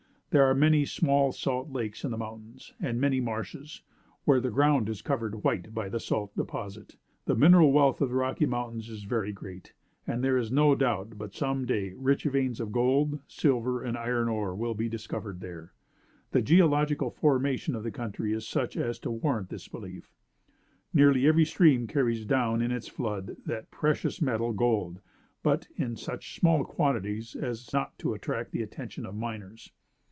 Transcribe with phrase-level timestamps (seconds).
[0.33, 3.81] There are many small salt lakes in the mountains, and many marshes,
[4.23, 6.95] where the ground is covered white by the salt deposit.
[7.25, 9.73] The mineral wealth of the Rocky Mountains is very great,
[10.07, 14.29] and there is no doubt but some day, rich veins of gold, silver, and iron
[14.29, 15.73] ore will be discovered there.
[16.31, 20.13] The geological formation of the country is such as to warrant this belief.
[20.93, 25.01] Nearly every stream carries down in its floods that precious metal, gold;
[25.43, 29.73] but, in such small quantities, as not to attract the attention of miners.